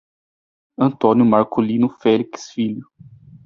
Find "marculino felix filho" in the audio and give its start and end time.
1.23-2.87